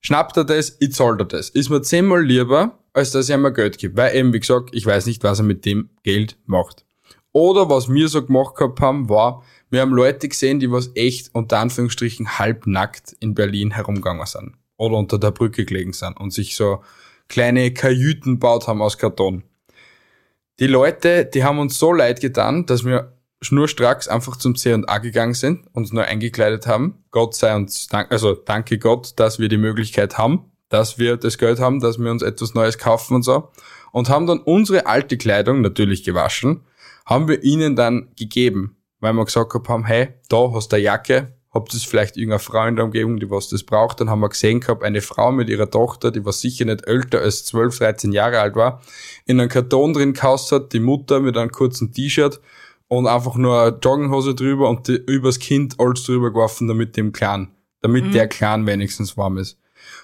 [0.00, 1.50] Schnappt er das, ich zahl dir das.
[1.50, 3.96] Ist mir zehnmal lieber, als dass er mir Geld gibt.
[3.96, 6.84] Weil eben, wie gesagt, ich weiß nicht, was er mit dem Geld macht.
[7.32, 11.30] Oder was wir so gemacht gehabt haben, war, wir haben Leute gesehen, die was echt
[11.32, 14.54] unter Anführungsstrichen halbnackt in Berlin herumgegangen sind.
[14.76, 16.82] Oder unter der Brücke gelegen sind und sich so
[17.28, 19.44] kleine Kajüten baut haben aus Karton.
[20.58, 25.34] Die Leute, die haben uns so leid getan, dass wir schnurstracks einfach zum C&A gegangen
[25.34, 27.04] sind, uns neu eingekleidet haben.
[27.10, 31.38] Gott sei uns dank, also danke Gott, dass wir die Möglichkeit haben, dass wir das
[31.38, 33.50] Geld haben, dass wir uns etwas Neues kaufen und so.
[33.92, 36.60] Und haben dann unsere alte Kleidung, natürlich gewaschen,
[37.06, 41.34] haben wir ihnen dann gegeben, weil wir gesagt haben, hey, da hast du eine Jacke,
[41.52, 44.00] habt ihr vielleicht irgendeine Frau in der Umgebung, die was das braucht.
[44.00, 47.20] Dann haben wir gesehen gehabt, eine Frau mit ihrer Tochter, die was sicher nicht älter
[47.20, 48.82] als 12, 13 Jahre alt war,
[49.24, 52.40] in einem Karton drin gehaust hat, die Mutter mit einem kurzen T-Shirt
[52.90, 57.12] und einfach nur eine Jogginghose drüber und die, übers Kind alles drüber geworfen, damit dem
[57.12, 59.58] Clan, damit der Clan wenigstens warm ist.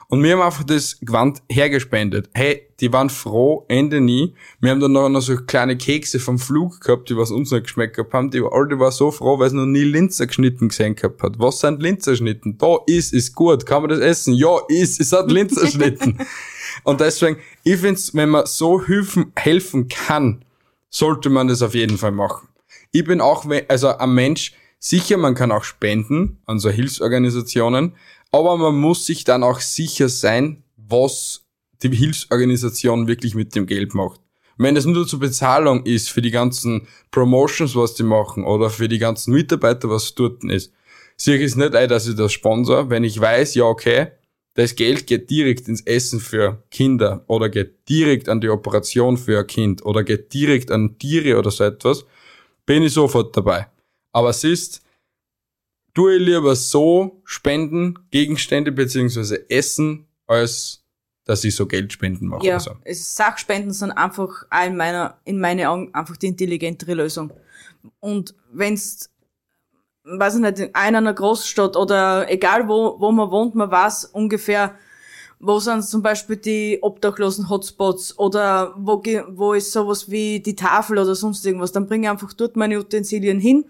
[0.09, 2.31] Und wir haben einfach das Gewand hergespendet.
[2.33, 4.35] Hey, die waren froh, Ende nie.
[4.61, 7.97] Wir haben dann noch, so kleine Kekse vom Flug gehabt, die was uns noch geschmeckt
[7.97, 8.31] gehabt haben.
[8.31, 11.41] Die Alte war so froh, weil sie noch nie Linzer geschnitten gesehen gehabt hat.
[11.41, 12.57] Was sind Linzer geschnitten?
[12.57, 13.67] Da ist, ist gut.
[13.67, 14.35] Kann man das essen?
[14.35, 16.19] Ja, ist, es hat Linzer geschnitten.
[16.85, 20.45] Und deswegen, ich find's, wenn man so helfen, helfen kann,
[20.89, 22.46] sollte man das auf jeden Fall machen.
[22.97, 27.93] Ich bin auch, also ein Mensch, sicher, man kann auch spenden an so Hilfsorganisationen,
[28.33, 31.45] aber man muss sich dann auch sicher sein, was
[31.83, 34.23] die Hilfsorganisation wirklich mit dem Geld macht.
[34.57, 38.89] Wenn es nur zur Bezahlung ist für die ganzen Promotions, was die machen, oder für
[38.89, 40.73] die ganzen Mitarbeiter, was dort ist,
[41.19, 44.07] ich es nicht ein, dass ich das sponsor, wenn ich weiß, ja, okay,
[44.55, 49.41] das Geld geht direkt ins Essen für Kinder oder geht direkt an die Operation für
[49.41, 52.07] ein Kind oder geht direkt an Tiere oder so etwas,
[52.67, 53.69] bin ich sofort dabei.
[54.13, 54.83] Aber es ist,
[55.95, 60.83] tue ich lieber so spenden, Gegenstände beziehungsweise Essen, als
[61.25, 62.73] dass ich so Geldspenden mache Ja, so.
[62.85, 67.33] es Sachspenden sind einfach in meiner, in meine Augen einfach die intelligentere Lösung.
[67.99, 69.11] Und wenn's,
[70.05, 74.77] weiß ich nicht, in einer Großstadt oder egal wo, wo man wohnt, man weiß ungefähr,
[75.39, 80.99] wo sind zum Beispiel die obdachlosen Hotspots oder wo, wo ist sowas wie die Tafel
[80.99, 83.67] oder sonst irgendwas, dann bringe ich einfach dort meine Utensilien hin,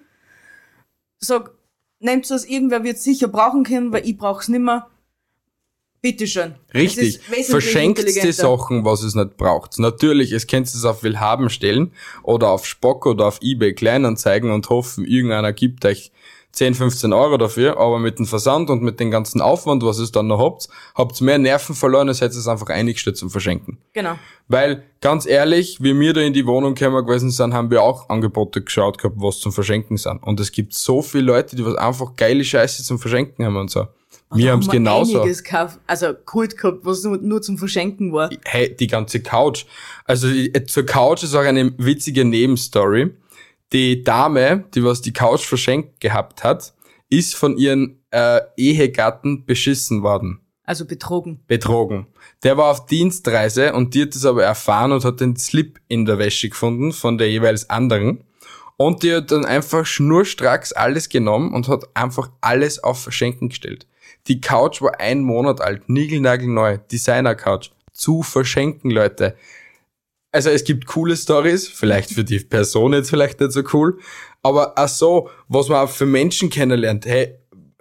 [1.18, 1.52] sag,
[1.98, 4.88] nehmt es, irgendwer wird sicher brauchen können, weil ich brauch's nimmer.
[6.02, 6.54] Bitteschön.
[6.68, 7.08] Es Richtig.
[7.08, 8.32] ist wesentlich Verschenkt die intelligenter.
[8.32, 9.78] Sachen, was es nicht braucht.
[9.78, 14.68] Natürlich, es könnt es auf Willhaben stellen oder auf Spock oder auf Ebay Kleinanzeigen und
[14.68, 16.12] hoffen, irgendeiner gibt euch
[16.56, 20.10] 10, 15 Euro dafür, aber mit dem Versand und mit dem ganzen Aufwand, was es
[20.10, 23.76] dann noch habt, habt mehr Nerven verloren, als hättet ihr es einfach eingestellt zum Verschenken.
[23.92, 24.14] Genau.
[24.48, 28.08] Weil, ganz ehrlich, wie wir da in die Wohnung gekommen gewesen sind, haben wir auch
[28.08, 30.22] Angebote geschaut gehabt, was zum Verschenken sind.
[30.22, 33.70] Und es gibt so viele Leute, die was einfach geile Scheiße zum Verschenken haben und
[33.70, 33.88] so.
[34.32, 35.20] wir haben es genauso.
[35.20, 38.30] einiges gekauft, also Kult gehabt, was nur, nur zum Verschenken war.
[38.46, 39.66] hey, die ganze Couch.
[40.06, 40.28] Also
[40.66, 43.10] zur Couch ist auch eine witzige Nebenstory.
[43.72, 46.74] Die Dame, die was die Couch verschenkt gehabt hat,
[47.08, 50.40] ist von ihren äh, Ehegatten beschissen worden.
[50.64, 51.44] Also betrogen.
[51.46, 52.06] betrogen.
[52.42, 56.04] Der war auf Dienstreise und die hat es aber erfahren und hat den Slip in
[56.04, 58.24] der Wäsche gefunden von der jeweils anderen.
[58.76, 63.86] Und die hat dann einfach schnurstracks alles genommen und hat einfach alles auf Verschenken gestellt.
[64.26, 67.70] Die Couch war ein Monat alt, niegelnagelneu, Designer-Couch.
[67.92, 69.36] Zu verschenken, Leute.
[70.36, 73.98] Also es gibt coole Stories, vielleicht für die Person jetzt vielleicht nicht so cool,
[74.42, 77.06] aber auch so, was man auch für Menschen kennenlernt.
[77.06, 77.38] Hey,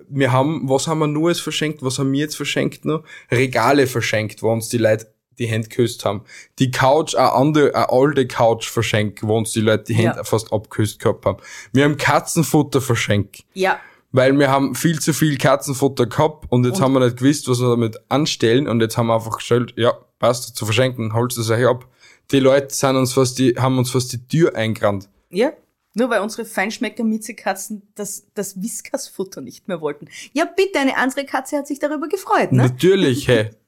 [0.08, 1.84] wir haben, was haben wir nur jetzt verschenkt?
[1.84, 3.04] Was haben wir jetzt verschenkt noch?
[3.30, 6.22] Regale verschenkt, wo uns die Leute die Hände geküsst haben.
[6.60, 10.24] Die Couch, eine andere, eine alte Couch verschenkt, wo uns die Leute die Hände Ja.
[10.24, 11.39] fast abgeküsst gehabt haben.
[11.74, 13.44] Wir haben Katzenfutter verschenkt.
[13.54, 13.80] Ja.
[14.13, 17.50] Weil wir haben viel zu viel Katzenfutter gehabt und jetzt Und- haben wir nicht gewusst,
[17.50, 21.38] was wir damit anstellen und jetzt haben wir einfach gestellt, ja, passt, zu verschenken, holt
[21.38, 21.86] es euch ab.
[22.31, 25.09] Die Leute sind uns fast die, haben uns fast die Tür eingerannt.
[25.29, 25.53] Ja.
[25.97, 30.09] Nur weil unsere Feinschmecker Miezekatzen das, das Whiskas-Futter nicht mehr wollten.
[30.33, 32.63] Ja, bitte, eine andere Katze hat sich darüber gefreut, ne?
[32.63, 33.51] Natürlich, hey.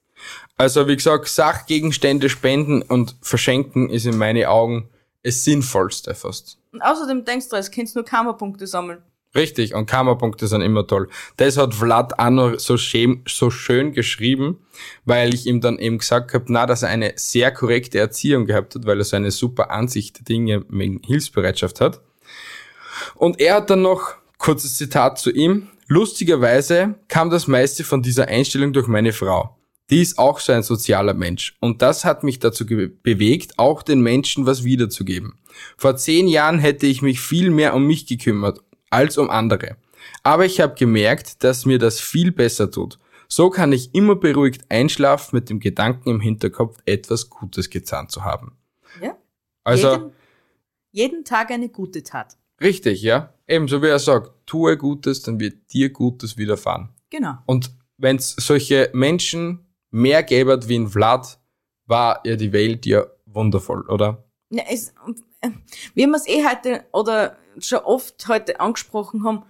[0.57, 4.89] Also wie gesagt, Sachgegenstände spenden und verschenken ist in meinen Augen
[5.21, 6.57] das Sinnvollste fast.
[6.71, 9.03] Und außerdem denkst du, als kannst nur Karma-Punkte sammeln.
[9.35, 11.09] Richtig, und Karma-Punkte sind immer toll.
[11.35, 14.57] Das hat Vlad noch so, schön, so schön geschrieben,
[15.05, 18.75] weil ich ihm dann eben gesagt habe, na, dass er eine sehr korrekte Erziehung gehabt
[18.75, 22.01] hat, weil er so eine super Ansicht der Dinge wegen Hilfsbereitschaft hat.
[23.15, 28.27] Und er hat dann noch, kurzes Zitat zu ihm, lustigerweise kam das meiste von dieser
[28.27, 29.57] Einstellung durch meine Frau.
[29.89, 31.55] Die ist auch so ein sozialer Mensch.
[31.59, 35.39] Und das hat mich dazu bewegt, auch den Menschen was wiederzugeben.
[35.77, 38.59] Vor zehn Jahren hätte ich mich viel mehr um mich gekümmert
[38.89, 39.77] als um andere.
[40.23, 42.97] Aber ich habe gemerkt, dass mir das viel besser tut.
[43.27, 48.23] So kann ich immer beruhigt einschlafen mit dem Gedanken im Hinterkopf, etwas Gutes getan zu
[48.23, 48.57] haben.
[49.01, 49.17] Ja?
[49.63, 50.11] Also jeden,
[50.91, 52.37] jeden Tag eine gute Tat.
[52.61, 53.33] richtig, ja.
[53.47, 56.89] Ebenso wie er sagt, tue Gutes, dann wird dir Gutes widerfahren.
[57.09, 57.37] Genau.
[57.45, 61.39] Und wenn es solche Menschen mehr gäbe wie in Vlad,
[61.85, 64.23] war ja die Welt ja wundervoll, oder?
[64.49, 64.93] Ja, es,
[65.41, 65.49] äh,
[65.93, 69.43] wie wir es eh heute oder schon oft heute angesprochen haben,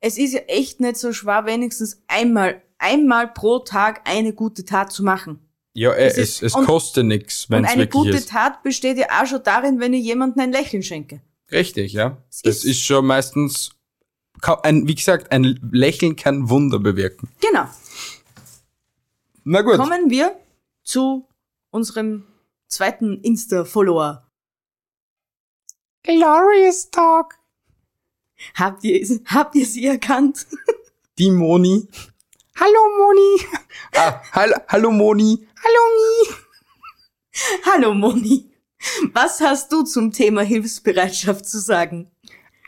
[0.00, 4.92] es ist ja echt nicht so schwer, wenigstens einmal, einmal pro Tag eine gute Tat
[4.92, 5.38] zu machen.
[5.74, 8.28] Ja, äh, Es ist- es und- kostet nix, wenn Und es eine wirklich gute ist.
[8.30, 11.20] Tat besteht ja auch schon darin, wenn ich jemandem ein Lächeln schenke.
[11.50, 12.18] Richtig, ja.
[12.30, 13.70] Es Das ist- ist schon meistens,
[14.62, 17.28] ein, wie gesagt, ein Lächeln kann Wunder bewirken.
[17.40, 17.66] Genau.
[19.44, 19.76] Na gut.
[19.76, 20.36] Kommen wir
[20.82, 21.26] zu
[21.70, 22.24] unserem
[22.68, 24.21] zweiten Insta-Follower.
[26.04, 27.38] Glorious Talk.
[28.54, 30.46] Habt ihr, habt ihr sie erkannt?
[31.18, 31.86] Die Moni.
[32.58, 33.46] Hallo Moni.
[33.94, 35.46] Ah, hallo, hallo Moni.
[35.62, 36.34] Hallo Mi.
[37.64, 38.50] Hallo Moni.
[39.12, 42.10] Was hast du zum Thema Hilfsbereitschaft zu sagen?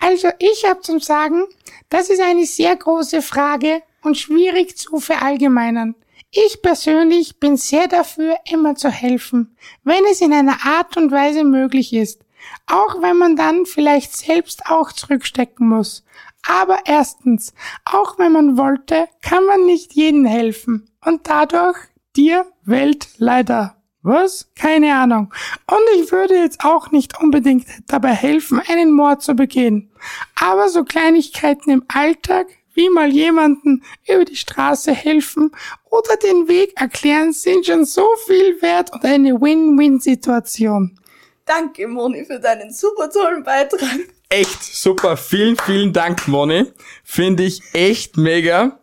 [0.00, 1.44] Also ich habe zum Sagen,
[1.88, 5.96] das ist eine sehr große Frage und schwierig zu verallgemeinern.
[6.30, 11.42] Ich persönlich bin sehr dafür, immer zu helfen, wenn es in einer Art und Weise
[11.42, 12.23] möglich ist.
[12.66, 16.04] Auch wenn man dann vielleicht selbst auch zurückstecken muss.
[16.46, 17.54] Aber erstens,
[17.84, 20.90] auch wenn man wollte, kann man nicht jedem helfen.
[21.04, 21.78] Und dadurch
[22.16, 23.76] dir Welt leider.
[24.02, 24.52] Was?
[24.54, 25.32] Keine Ahnung.
[25.66, 29.90] Und ich würde jetzt auch nicht unbedingt dabei helfen, einen Mord zu begehen.
[30.38, 35.52] Aber so Kleinigkeiten im Alltag, wie mal jemanden über die Straße helfen
[35.84, 40.98] oder den Weg erklären, sind schon so viel wert und eine Win-Win-Situation.
[41.46, 44.00] Danke Moni für deinen super tollen Beitrag.
[44.30, 45.16] Echt super.
[45.16, 46.66] Vielen, vielen Dank, Moni.
[47.04, 48.78] Finde ich echt mega.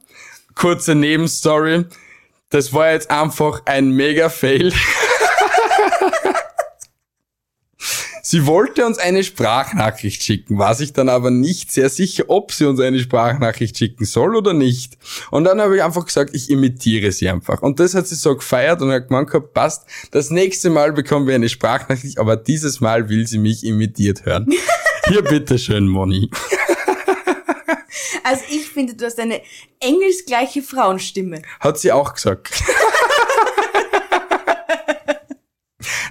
[0.56, 1.86] Kurze Nebenstory.
[2.50, 4.72] Das war jetzt einfach ein mega Fail.
[8.32, 12.64] Sie wollte uns eine Sprachnachricht schicken, war sich dann aber nicht sehr sicher, ob sie
[12.64, 14.98] uns eine Sprachnachricht schicken soll oder nicht.
[15.32, 17.62] Und dann habe ich einfach gesagt, ich imitiere sie einfach.
[17.62, 21.28] Und das hat sie so gefeiert und hat gemeint gehabt, passt, das nächste Mal bekommen
[21.28, 24.48] wir eine Sprachnachricht, aber dieses Mal will sie mich imitiert hören.
[25.10, 26.30] Hier bitteschön, Moni.
[28.24, 29.42] Also ich finde, du hast eine
[29.82, 31.42] engelsgleiche Frauenstimme.
[31.60, 32.64] Hat sie auch gesagt.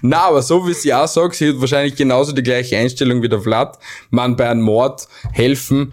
[0.03, 3.29] Na, aber so wie sie auch sagt, sie hat wahrscheinlich genauso die gleiche Einstellung wie
[3.29, 3.79] der Vlad.
[4.11, 5.93] Man bei einem Mord helfen,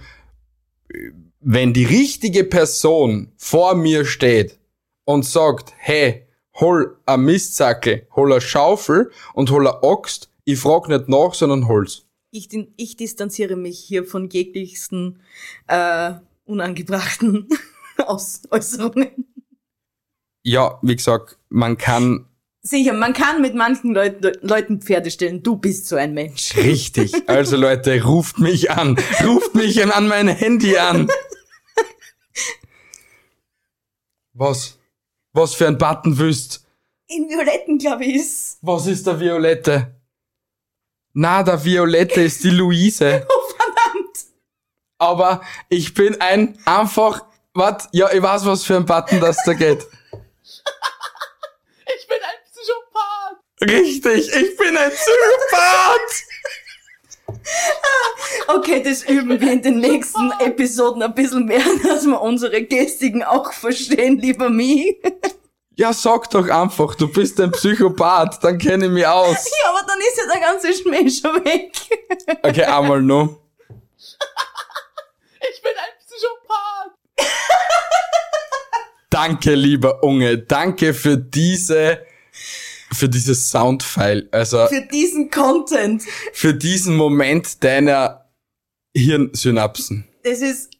[1.39, 4.59] wenn die richtige Person vor mir steht
[5.05, 10.87] und sagt, hey, hol a Mistsackel, hol a Schaufel und hol a Axt, ich frag
[10.89, 12.05] nicht nach, sondern hol's.
[12.31, 15.21] Ich, ich distanziere mich hier von jeglichsten
[15.67, 16.13] äh,
[16.45, 17.47] unangebrachten
[18.05, 19.25] Aus Äußerungen.
[20.43, 22.27] Ja, wie gesagt, man kann
[22.61, 25.41] Sicher, man kann mit manchen Leut Leuten Pferde stellen.
[25.41, 26.55] Du bist so ein Mensch.
[26.57, 27.13] Richtig.
[27.29, 28.97] Also Leute, ruft mich an.
[29.23, 31.07] Ruft mich an mein Handy an.
[34.33, 34.77] Was?
[35.37, 36.65] was für ein Button wüsst.
[37.07, 38.57] In Violetten, glaube ich, ist.
[38.61, 39.95] Was ist der Violette?
[41.13, 43.25] Na, der Violette ist die Luise.
[43.37, 44.25] Oh, verdammt!
[44.97, 49.53] Aber ich bin ein einfach, wat, ja, ich weiß, was für ein Button das da
[49.53, 49.87] geht.
[51.99, 53.39] Ich bin ein Psychopath!
[53.61, 56.23] Richtig, ich bin ein Psychopath!
[58.47, 63.23] Okay, das üben wir in den nächsten Episoden ein bisschen mehr, dass wir unsere Gestiken
[63.23, 65.01] auch verstehen, lieber Mi.
[65.75, 69.45] Ja, sag doch einfach, du bist ein Psychopath, dann kenne ich mich aus.
[69.63, 71.73] Ja, aber dann ist ja der ganze Schmäh schon weg.
[72.43, 73.41] Okay, einmal noch.
[75.49, 76.93] Ich bin ein Psychopath!
[79.09, 82.01] Danke, lieber Unge, danke für diese,
[82.91, 86.03] für dieses Soundfile, also Für diesen Content.
[86.33, 88.25] für diesen Moment deiner
[88.95, 90.07] Hirnsynapsen.
[90.23, 90.71] Das ist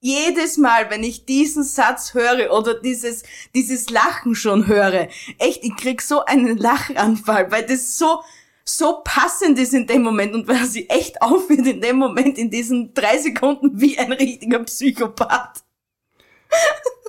[0.00, 3.22] jedes Mal, wenn ich diesen Satz höre oder dieses,
[3.54, 8.22] dieses Lachen schon höre, echt, ich krieg so einen Lachanfall, weil das so,
[8.64, 12.50] so passend ist in dem Moment und weil sie echt aufhört in dem Moment, in
[12.50, 15.62] diesen drei Sekunden wie ein richtiger Psychopath.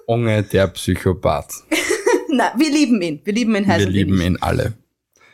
[0.06, 1.52] Unge, der Psychopath.
[2.36, 3.22] Na, wir lieben ihn.
[3.24, 4.74] Wir lieben ihn heiß Wir lieben ihn alle.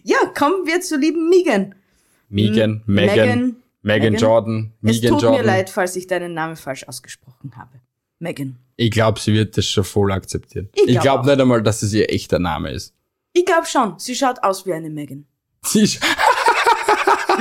[0.04, 1.76] ja, kommen wir zur lieben Megan.
[2.30, 4.16] Megan, Megan, Megan, Megan Megan.
[4.16, 5.32] Jordan, Es tut Jordan.
[5.32, 7.80] mir leid, falls ich deinen Namen falsch ausgesprochen habe.
[8.20, 8.58] Megan.
[8.76, 10.70] Ich glaube, sie wird das schon voll akzeptieren.
[10.74, 11.26] Ich glaub glaube auch.
[11.26, 12.94] nicht einmal, dass es ihr echter Name ist.
[13.34, 15.26] Ich glaube schon, sie schaut aus wie eine Megan.
[15.64, 16.00] Sie ist,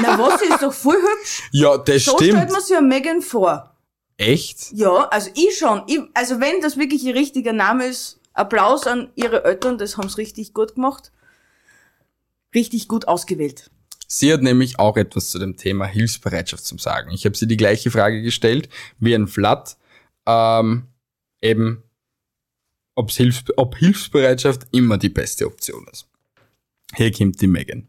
[0.00, 1.42] Na was, sie ist doch voll hübsch.
[1.52, 2.50] ja, das So stellt stimmt.
[2.52, 3.76] man sich ja Megan vor.
[4.16, 4.72] Echt?
[4.72, 5.82] Ja, also ich schon.
[5.87, 10.18] Ich, also wenn das wirklich ihr richtiger Name ist, Applaus an ihre Eltern, das haben's
[10.18, 11.12] richtig gut gemacht.
[12.54, 13.70] Richtig gut ausgewählt.
[14.06, 17.11] Sie hat nämlich auch etwas zu dem Thema Hilfsbereitschaft zum Sagen.
[17.11, 19.76] Ich habe sie die gleiche Frage gestellt wie ein Flat.
[20.26, 20.84] Ähm,
[21.42, 21.82] eben,
[22.94, 26.06] ob's Hilfs ob Hilfsbereitschaft immer die beste Option ist.
[26.94, 27.87] Hier kommt die Megan.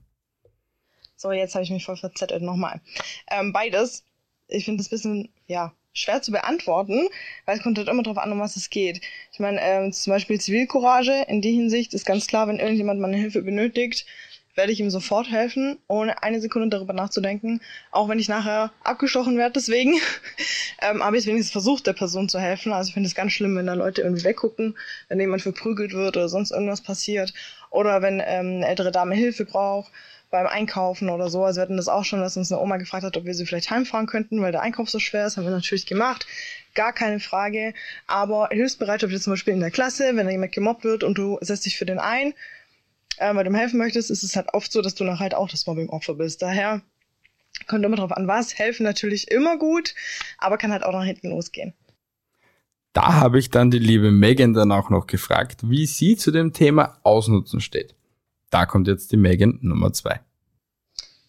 [1.20, 2.80] So, jetzt habe ich mich voll verzettelt nochmal.
[3.30, 4.06] Ähm, beides.
[4.48, 7.10] Ich finde das bisschen, ja, schwer zu beantworten,
[7.46, 9.02] weil es kommt halt immer drauf an, um was es geht.
[9.34, 13.18] Ich meine, ähm, zum Beispiel Zivilcourage, in die Hinsicht ist ganz klar, wenn irgendjemand meine
[13.18, 14.06] Hilfe benötigt,
[14.56, 17.60] werde ich ihm sofort helfen, ohne eine Sekunde darüber nachzudenken,
[17.92, 19.96] auch wenn ich nachher abgestochen werde deswegen.
[20.82, 22.72] ähm, habe ich wenigstens versucht, der Person zu helfen.
[22.72, 24.78] Also ich finde es ganz schlimm, wenn da Leute irgendwie weggucken,
[25.10, 27.34] wenn jemand verprügelt wird oder sonst irgendwas passiert.
[27.72, 29.92] Oder wenn ähm, eine ältere Dame Hilfe braucht
[30.30, 31.44] beim Einkaufen oder so.
[31.44, 33.46] Also wir hatten das auch schon, dass uns eine Oma gefragt hat, ob wir sie
[33.46, 35.38] vielleicht heimfahren könnten, weil der Einkauf so schwer ist.
[35.38, 36.28] Haben wir natürlich gemacht.
[36.76, 37.74] Gar keine Frage.
[38.08, 41.38] Aber Hilfsbereitschaft jetzt zum Beispiel in der Klasse, wenn da jemand gemobbt wird und du
[41.42, 42.34] setzt dich für den ein,
[43.18, 45.36] äh, weil du ihm helfen möchtest, ist es halt oft so, dass du nachher halt
[45.36, 46.42] auch das Mobbing-Opfer bist.
[46.42, 46.82] Daher
[47.68, 48.58] kommt immer drauf an, was.
[48.58, 49.96] Helfen natürlich immer gut,
[50.38, 51.74] aber kann halt auch nach hinten losgehen.
[52.94, 56.54] Da habe ich dann die liebe Megan dann auch noch gefragt, wie sie zu dem
[56.54, 57.96] Thema Ausnutzen steht.
[58.50, 60.20] Da kommt jetzt die Megan Nummer zwei.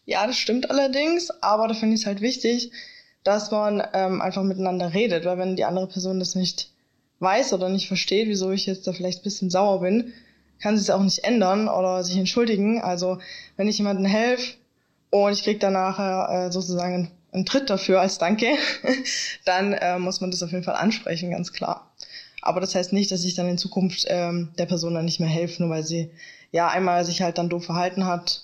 [0.04, 2.72] Ja, das stimmt allerdings, aber da finde ich es halt wichtig,
[3.22, 6.72] dass man ähm, einfach miteinander redet, weil wenn die andere Person das nicht
[7.20, 10.12] weiß oder nicht versteht, wieso ich jetzt da vielleicht ein bisschen sauer bin,
[10.60, 12.80] kann sie es auch nicht ändern oder sich entschuldigen.
[12.80, 13.18] Also
[13.56, 14.54] wenn ich jemandem helfe
[15.10, 18.46] und ich krieg dann nachher äh, sozusagen einen Tritt dafür als Danke,
[19.44, 21.92] dann äh, muss man das auf jeden Fall ansprechen, ganz klar.
[22.42, 25.28] Aber das heißt nicht, dass ich dann in Zukunft ähm, der Person dann nicht mehr
[25.28, 26.10] helfe, nur weil sie
[26.50, 28.42] ja einmal sich halt dann doof verhalten hat.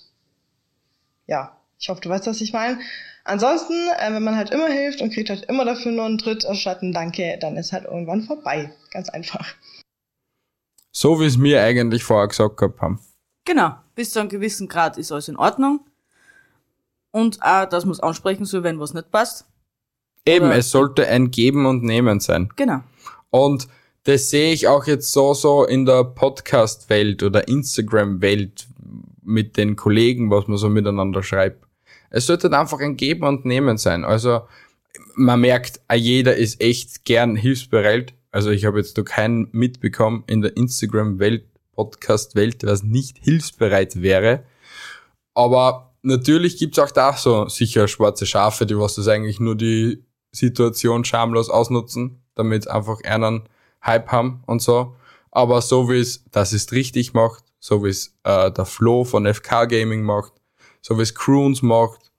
[1.25, 2.79] Ja, ich hoffe, du weißt, was ich meine.
[3.23, 6.45] Ansonsten, äh, wenn man halt immer hilft und kriegt halt immer dafür nur einen Tritt
[6.45, 8.73] anstatt einen Danke, dann ist halt irgendwann vorbei.
[8.91, 9.45] Ganz einfach.
[10.91, 12.99] So wie es mir eigentlich vorher gesagt gehabt haben.
[13.45, 15.81] Genau, bis zu einem gewissen Grad ist alles in Ordnung.
[17.11, 19.45] Und auch, dass man es ansprechen soll, wenn was nicht passt.
[20.25, 22.49] Eben, Oder- es sollte ein Geben und Nehmen sein.
[22.55, 22.81] Genau.
[23.29, 23.67] Und
[24.07, 28.67] das sehe ich auch jetzt so, so in der Podcast-Welt oder Instagram-Welt
[29.21, 31.65] mit den Kollegen, was man so miteinander schreibt.
[32.09, 34.05] Es sollte einfach ein Geben und Nehmen sein.
[34.05, 34.43] Also
[35.15, 38.13] man merkt, ah, jeder ist echt gern hilfsbereit.
[38.31, 41.43] Also ich habe jetzt noch keinen mitbekommen in der Instagram-Welt,
[41.75, 44.43] Podcast-Welt, was nicht hilfsbereit wäre.
[45.33, 50.05] Aber natürlich gibt's auch da so sicher schwarze Schafe, die was das eigentlich nur die
[50.31, 52.21] Situation schamlos ausnutzen.
[52.35, 53.49] damit einfach einen
[53.87, 54.95] Hype haben und so.
[55.31, 59.31] Aber so wie es das ist richtig macht, so wie es äh, der Flo von
[59.31, 60.33] FK Gaming macht,
[60.81, 62.11] so wie es Croons macht,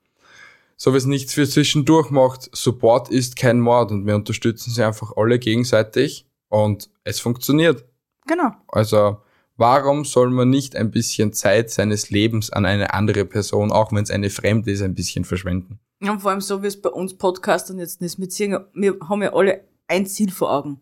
[0.75, 4.83] so wie es nichts für zwischendurch macht, Support ist kein Mord und wir unterstützen sie
[4.83, 7.85] einfach alle gegenseitig und es funktioniert.
[8.27, 8.51] Genau.
[8.69, 9.17] Also
[9.57, 14.03] warum soll man nicht ein bisschen Zeit seines Lebens an eine andere Person, auch wenn
[14.03, 15.79] es eine Fremde ist, ein bisschen verschwenden?
[16.01, 18.97] Ja, und vor allem so wie es bei uns Podcastern jetzt ist mit Singen, wir
[19.09, 20.79] haben ja alle ein Ziel vor Augen.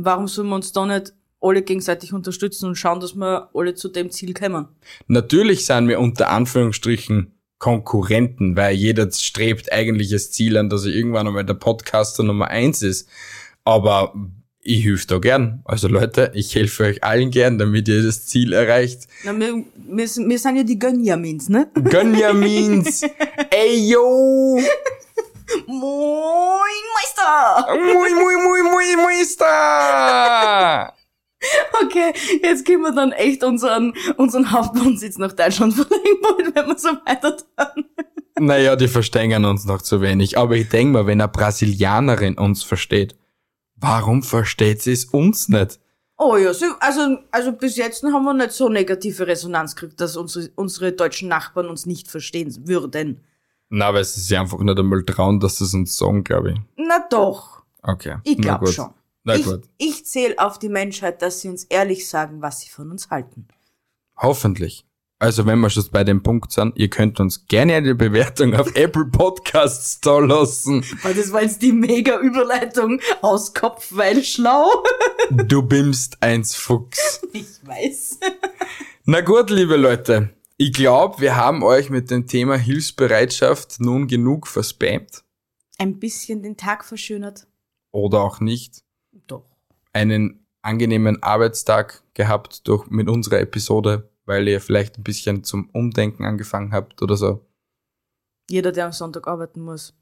[0.00, 3.74] Und warum sollen wir uns da nicht alle gegenseitig unterstützen und schauen, dass wir alle
[3.74, 4.66] zu dem Ziel kommen?
[5.08, 10.92] Natürlich sind wir unter Anführungsstrichen Konkurrenten, weil jeder strebt eigentlich das Ziel an, dass er
[10.92, 13.10] irgendwann einmal der Podcaster Nummer eins ist.
[13.62, 14.14] Aber
[14.62, 15.60] ich helfe da gern.
[15.66, 19.02] Also Leute, ich helfe euch allen gern, damit ihr das Ziel erreicht.
[19.24, 21.68] Na, wir, wir, sind- wir sind ja die Gönjamins, ne?
[21.74, 23.02] Gönjamins!
[23.50, 24.58] Ey yo!
[25.66, 27.66] Moin, Meister!
[27.74, 28.29] Mui,
[28.80, 30.94] mui, mui, mui, Meister!
[31.82, 32.12] Okay,
[32.42, 36.90] jetzt können wir dann echt unseren, unseren Hauptwohnsitz nach Deutschland verlegen wollen, wenn wir so
[37.06, 37.84] weiter tun.
[38.38, 40.38] Naja, die verstehen uns noch zu wenig.
[40.38, 43.14] Aber ich denk mal, wenn eine Brasilianerin uns versteht,
[43.76, 45.78] warum versteht sie es uns nicht?
[46.16, 50.16] Oh ja, so, also, also bis jetzt haben wir nicht so negative Resonanz gekriegt, dass
[50.16, 53.20] unsere, unsere deutschen Nachbarn uns nicht verstehen würden.
[53.68, 56.58] Na, weil sie sich einfach nicht einmal trauen, dass sie es uns sagen, glaube ich.
[56.76, 58.16] Na doch, Okay.
[58.24, 58.90] ich glaube schon.
[59.24, 59.62] Na ich gut.
[59.76, 63.48] ich zähle auf die Menschheit, dass sie uns ehrlich sagen, was sie von uns halten.
[64.16, 64.86] Hoffentlich.
[65.22, 68.70] Also, wenn wir schon bei dem Punkt sind, ihr könnt uns gerne eine Bewertung auf
[68.74, 70.82] Apple Podcasts da lassen.
[71.02, 74.70] Weil das war jetzt die mega Überleitung aus Kopf, weil schlau.
[75.30, 77.20] Du bimmst eins Fuchs.
[77.32, 78.18] Ich weiß.
[79.04, 80.30] Na gut, liebe Leute.
[80.56, 85.22] Ich glaube, wir haben euch mit dem Thema Hilfsbereitschaft nun genug verspammt.
[85.78, 87.46] Ein bisschen den Tag verschönert.
[87.92, 88.82] Oder auch nicht.
[89.26, 89.44] Doch.
[89.92, 96.24] Einen angenehmen Arbeitstag gehabt durch, mit unserer Episode, weil ihr vielleicht ein bisschen zum Umdenken
[96.24, 97.46] angefangen habt oder so.
[98.48, 99.94] Jeder, der am Sonntag arbeiten muss.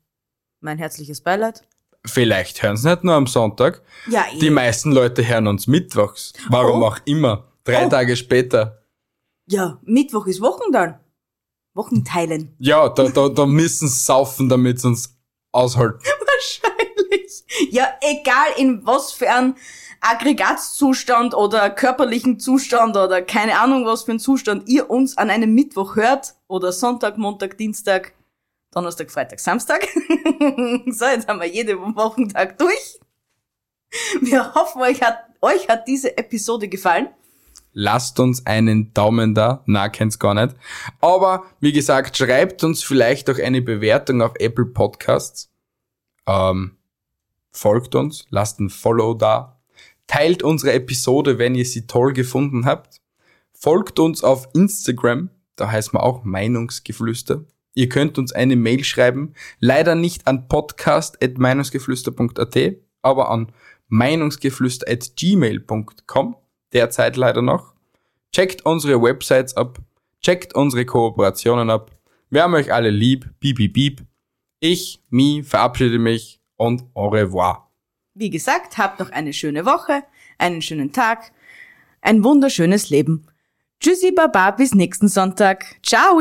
[0.61, 1.63] Mein herzliches Beileid.
[2.05, 3.83] Vielleicht hören sie nicht nur am Sonntag.
[4.09, 4.51] Ja, Die eh.
[4.51, 6.33] meisten Leute hören uns mittwochs.
[6.49, 6.87] Warum Oh.
[6.87, 7.53] auch immer.
[7.65, 7.89] Drei Oh.
[7.91, 8.83] Tage später.
[9.47, 10.97] ja, Mittwoch ist Wochenteilen.
[11.75, 12.55] Wochenteilen.
[12.59, 15.17] Ja, da, da, da müssen sie saufen, damit sie uns
[15.53, 16.01] aushalten.
[17.71, 19.55] Ja, egal in was für ein
[20.01, 25.55] Aggregatzustand oder körperlichen Zustand oder keine Ahnung was für ein Zustand ihr uns an einem
[25.55, 28.13] Mittwoch hört oder Sonntag, Montag, Dienstag,
[28.71, 29.87] Donnerstag, Freitag, Samstag.
[30.87, 33.01] so, jetzt haben wir jeden Wochentag durch.
[34.21, 37.09] Wir hoffen, euch hat, euch hat diese Episode gefallen.
[37.73, 39.63] Lasst uns einen Daumen da.
[39.67, 40.57] Na, kennt's gar nicht.
[41.01, 45.51] Aber, wie gesagt, schreibt uns vielleicht auch eine Bewertung auf Apple Podcasts.
[46.27, 46.78] Ähm,
[47.59, 49.61] folgt uns, lasst ein Follow da.
[50.07, 53.01] Teilt unsere Episode, wenn ihr sie toll gefunden habt.
[53.53, 57.45] Folgt uns auf Instagram, da heißt man auch Meinungsgeflüster.
[57.75, 62.57] Ihr könnt uns eine Mail schreiben, leider nicht an podcast.meinungsgeflüster.at,
[63.03, 63.53] aber an
[63.89, 66.37] meinungsgeflüster.gmail.com,
[66.73, 67.75] derzeit leider noch.
[68.33, 69.81] Checkt unsere Websites ab,
[70.23, 71.91] checkt unsere Kooperationen ab.
[72.31, 74.03] Wir haben euch alle lieb, piep, piep, piep.
[74.61, 77.71] Ich, Mi, verabschiede mich und au revoir.
[78.15, 80.03] Wie gesagt, habt noch eine schöne Woche,
[80.37, 81.33] einen schönen Tag,
[82.03, 83.27] ein wunderschönes Leben.
[83.81, 85.77] Tschüssi, Baba, bis nächsten Sonntag.
[85.83, 86.21] Ciao!